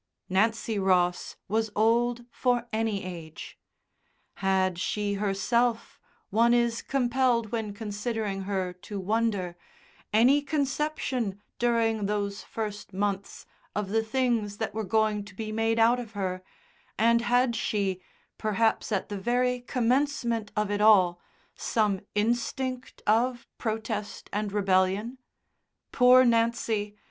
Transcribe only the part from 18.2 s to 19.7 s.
perhaps at the very